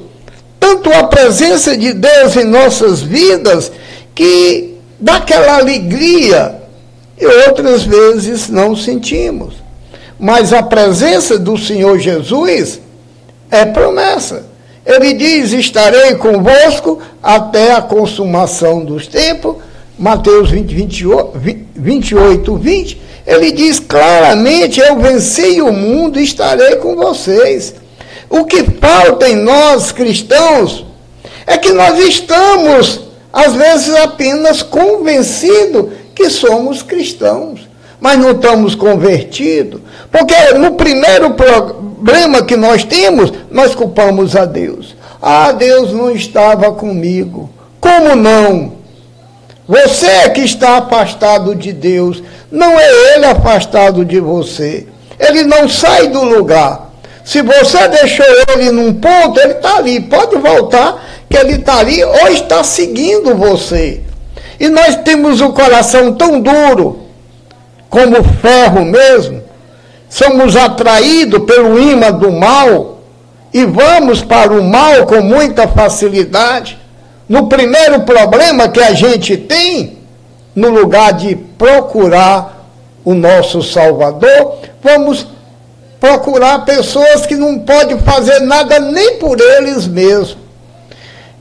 [0.61, 3.73] tanto a presença de Deus em nossas vidas
[4.15, 6.55] que dá aquela alegria
[7.19, 9.55] e outras vezes não sentimos.
[10.21, 12.83] Mas a presença do Senhor Jesus
[13.51, 14.45] é promessa.
[14.85, 19.57] Ele diz: Estarei convosco até a consumação dos tempos
[19.99, 20.75] Mateus 20,
[21.75, 27.83] 28, 20, ele diz claramente: Eu venci o mundo e estarei com vocês.
[28.29, 30.85] O que falta em nós cristãos
[31.47, 33.01] é que nós estamos,
[33.33, 37.69] às vezes, apenas convencidos que somos cristãos,
[38.01, 44.95] mas não estamos convertidos, porque no primeiro problema que nós temos, nós culpamos a Deus.
[45.21, 47.49] Ah, Deus não estava comigo.
[47.81, 48.75] Como não?
[49.67, 54.87] Você é que está afastado de Deus, não é Ele afastado de você.
[55.19, 56.91] Ele não sai do lugar.
[57.25, 60.01] Se você deixou ele num ponto, ele está ali.
[60.01, 64.03] Pode voltar, que ele está ali ou está seguindo você.
[64.61, 67.01] E nós temos o coração tão duro,
[67.89, 69.43] como ferro mesmo.
[70.09, 73.01] Somos atraídos pelo imã do mal
[73.53, 76.79] e vamos para o mal com muita facilidade
[77.29, 79.99] no primeiro problema que a gente tem,
[80.55, 82.69] no lugar de procurar
[83.05, 85.27] o nosso Salvador, vamos
[86.05, 90.37] procurar pessoas que não podem fazer nada nem por eles mesmos.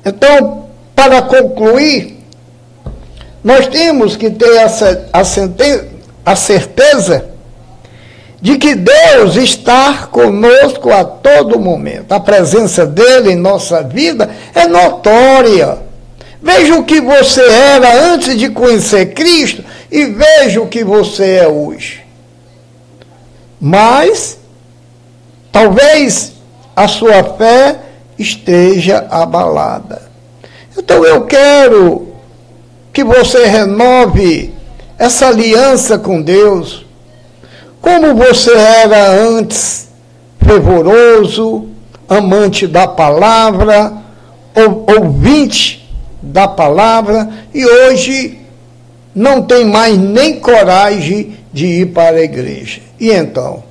[0.06, 2.24] Então, para concluir,
[3.44, 5.22] nós temos que ter essa, a,
[6.32, 7.26] a certeza
[8.40, 12.14] de que Deus está conosco a todo momento.
[12.14, 15.80] A presença dele em nossa vida é notória.
[16.42, 19.62] Veja o que você era antes de conhecer Cristo
[19.92, 22.02] e veja o que você é hoje.
[23.60, 24.43] Mas,
[25.54, 26.34] talvez
[26.76, 27.80] a sua fé
[28.20, 30.02] esteja abalada.
[30.78, 32.08] Então eu quero
[32.92, 34.54] que você renove
[34.98, 36.86] essa aliança com Deus
[37.80, 39.90] como você era antes,
[40.40, 41.68] fervoroso,
[42.08, 43.92] amante da palavra,
[44.88, 45.84] ouvinte
[46.22, 48.40] da palavra, e hoje
[49.14, 52.82] não tem mais nem coragem de ir para a igreja.
[52.98, 53.64] E então?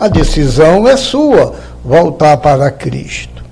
[0.00, 1.54] A decisão é sua.
[1.84, 3.42] voltar para Cristo.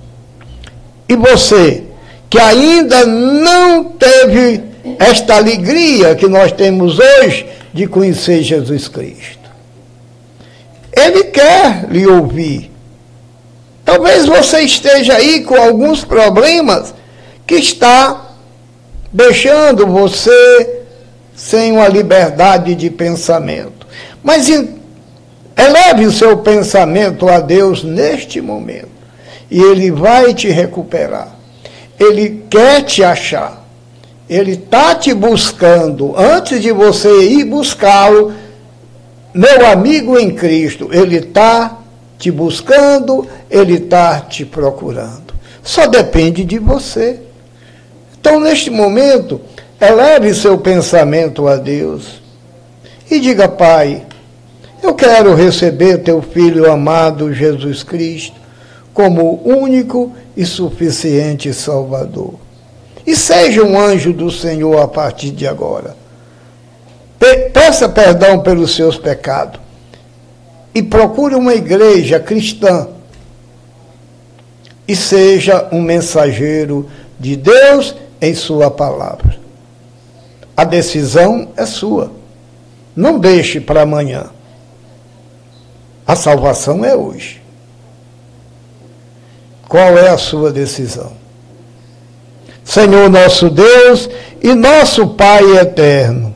[1.08, 1.84] E você,
[2.28, 4.62] que ainda não teve
[4.98, 9.48] esta alegria que nós temos hoje de conhecer Jesus Cristo.
[10.92, 12.70] Ele quer lhe ouvir.
[13.84, 16.92] Talvez você esteja aí com alguns problemas
[17.46, 18.32] que está
[19.10, 20.82] deixando você
[21.34, 23.86] sem uma liberdade de pensamento.
[24.22, 24.50] Mas
[25.58, 28.98] eleve o seu pensamento a Deus neste momento
[29.50, 31.36] e ele vai te recuperar.
[31.98, 33.66] Ele quer te achar.
[34.28, 36.14] Ele está te buscando.
[36.16, 38.32] Antes de você ir buscá-lo,
[39.34, 41.78] meu amigo em Cristo, ele está
[42.18, 45.34] te buscando, ele está te procurando.
[45.62, 47.20] Só depende de você.
[48.20, 49.40] Então, neste momento,
[49.80, 52.20] eleve seu pensamento a Deus
[53.10, 54.02] e diga: Pai,
[54.82, 58.36] eu quero receber teu filho amado Jesus Cristo
[58.94, 62.34] como único e suficiente Salvador.
[63.06, 65.96] E seja um anjo do Senhor a partir de agora.
[67.52, 69.60] Peça perdão pelos seus pecados
[70.74, 72.88] e procure uma igreja cristã
[74.86, 79.38] e seja um mensageiro de Deus em Sua palavra.
[80.56, 82.10] A decisão é sua.
[82.96, 84.26] Não deixe para amanhã.
[86.08, 87.42] A salvação é hoje.
[89.68, 91.12] Qual é a sua decisão?
[92.64, 94.08] Senhor nosso Deus
[94.42, 96.34] e nosso Pai eterno.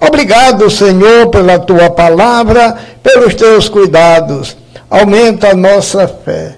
[0.00, 4.56] Obrigado, Senhor, pela tua palavra, pelos teus cuidados.
[4.88, 6.56] Aumenta a nossa fé.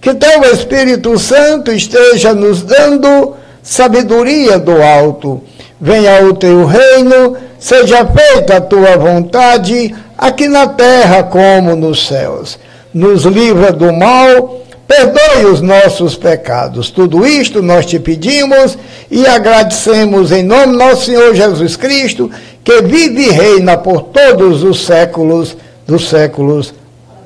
[0.00, 5.40] Que teu Espírito Santo esteja nos dando sabedoria do alto.
[5.80, 9.94] Venha o teu reino, seja feita a tua vontade,
[10.26, 12.58] aqui na terra como nos céus.
[12.92, 14.62] Nos livra do mal
[14.92, 16.90] Perdoe os nossos pecados.
[16.90, 18.76] Tudo isto nós te pedimos
[19.10, 22.30] e agradecemos em nome do nosso Senhor Jesus Cristo,
[22.62, 25.56] que vive e reina por todos os séculos
[25.86, 26.74] dos séculos.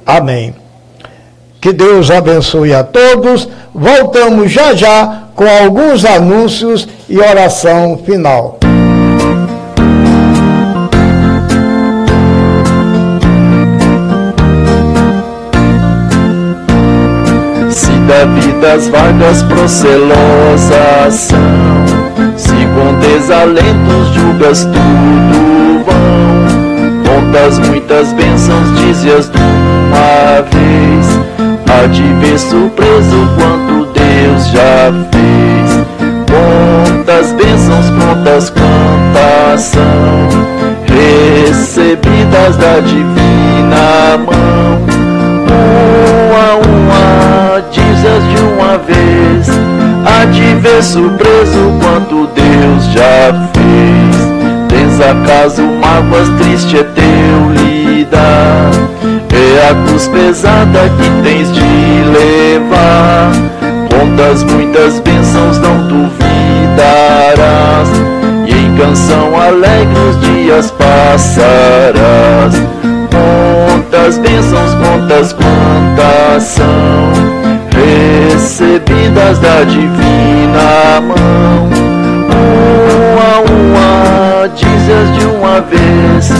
[0.05, 0.55] Amém.
[1.61, 3.49] Que Deus abençoe a todos.
[3.75, 8.61] Voltamos já já com alguns anúncios e oração final.
[18.07, 21.39] Da vida as vagas procelosas são.
[22.37, 27.05] Se com desalentos julgas tudo vão.
[27.05, 31.07] Contas muitas bênçãos, dizias de uma vez.
[31.69, 35.87] Há de ver surpreso quanto Deus já fez.
[36.31, 40.47] Quantas bênçãos, contas quantas são
[40.87, 44.87] Recebidas da divina mão.
[46.31, 46.66] Uma a
[47.61, 49.49] dizes de uma vez.
[50.05, 54.17] Há de ver surpreso quanto Deus já fez.
[54.69, 58.71] Tens acaso mágoas triste é teu lidar
[59.33, 63.33] É a cruz pesada que tens de levar.
[63.91, 66.29] Contas muitas bênçãos não duvidarás.
[68.47, 72.55] E em canção alegre os dias passarás.
[73.11, 77.36] Quantas bênçãos, quantas quantas são
[77.87, 81.69] recebidas da divina mão.
[83.13, 86.31] Uma a uma, dizes de uma vez,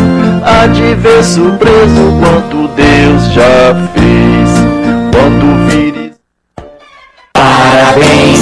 [0.45, 4.51] há de ver surpreso quanto Deus já fez.
[5.13, 6.13] Quando vires.
[7.33, 8.36] Parabéns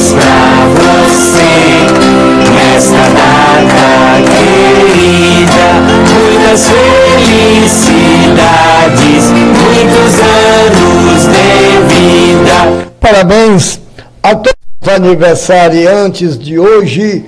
[14.95, 17.25] aniversariantes de hoje,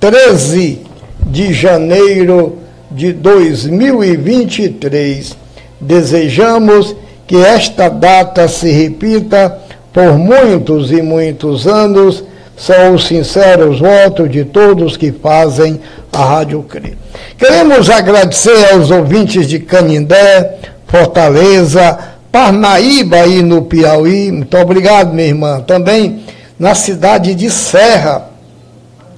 [0.00, 0.82] 13
[1.26, 2.58] de janeiro
[2.90, 5.36] de 2023.
[5.80, 6.96] Desejamos
[7.26, 9.58] que esta data se repita
[9.92, 12.24] por muitos e muitos anos.
[12.56, 15.80] São os sinceros votos de todos que fazem
[16.12, 16.98] a Rádio CRI.
[17.38, 20.56] Queremos agradecer aos ouvintes de Canindé,
[20.88, 21.96] Fortaleza,
[22.32, 24.32] Parnaíba, aí no Piauí.
[24.32, 25.60] Muito obrigado, minha irmã.
[25.60, 26.20] Também
[26.58, 28.30] na cidade de Serra,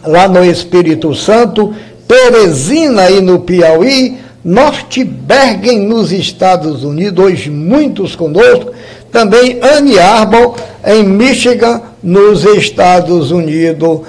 [0.05, 1.75] lá no Espírito Santo.
[2.07, 4.19] Teresina, aí no Piauí.
[4.43, 7.47] Norte Bergen, nos Estados Unidos.
[7.47, 8.73] Muitos conosco.
[9.13, 14.01] Também Anne Arbor, em Michigan, nos Estados Unidos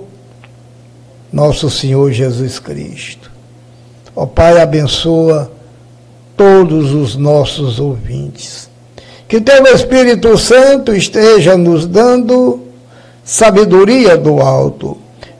[1.32, 3.32] nosso Senhor Jesus Cristo.
[4.16, 5.51] Ó Pai, abençoa
[6.36, 8.69] todos os nossos ouvintes.
[9.27, 12.61] Que teu Espírito Santo esteja nos dando
[13.23, 14.97] sabedoria do alto.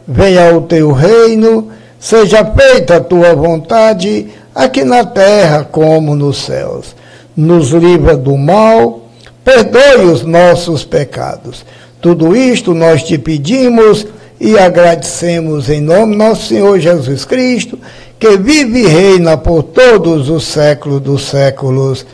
[0.08, 1.70] Venha o teu reino,
[2.00, 6.96] seja feita a tua vontade, aqui na terra como nos céus.
[7.36, 9.10] Nos livra do mal,
[9.44, 11.66] perdoe os nossos pecados.
[12.02, 14.06] Tudo isto nós te pedimos
[14.40, 17.80] e agradecemos em nome do nosso Senhor Jesus Cristo,
[18.24, 22.06] que vive e reina por todos os séculos dos séculos.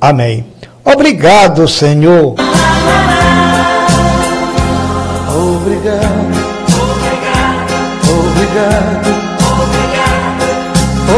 [0.00, 0.44] Amém.
[0.84, 2.34] Obrigado, Senhor.
[5.30, 6.34] Obrigado.
[6.90, 7.70] Obrigado.
[8.18, 9.10] Obrigado.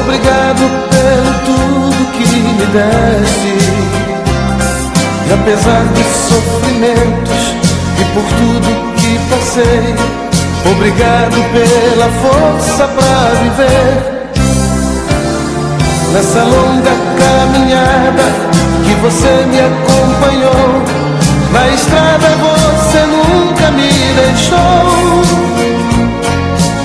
[0.01, 3.57] Obrigado pelo tudo que me deste.
[5.26, 7.43] E apesar dos sofrimentos
[7.99, 9.95] e por tudo que passei,
[10.70, 14.15] obrigado pela força para viver
[16.16, 18.24] nessa longa caminhada
[18.84, 20.82] que você me acompanhou.
[21.52, 23.90] Na estrada você nunca me
[24.20, 24.56] deixou.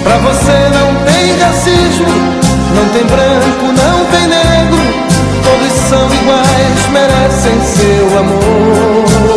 [0.03, 2.11] Pra você não tem racismo,
[2.75, 4.81] não tem branco, não tem negro.
[5.45, 9.31] Todos são iguais, merecem seu amor.